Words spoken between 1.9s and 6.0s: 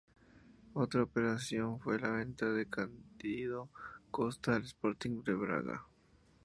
la venta de Cándido Costa al Sporting de Braga.